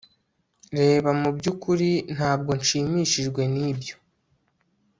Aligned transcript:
Reba 0.77 1.09
Mu 1.21 1.29
byukuri 1.37 1.89
ntabwo 2.15 2.51
nshimishijwe 2.59 3.41
Nibyo 3.53 3.95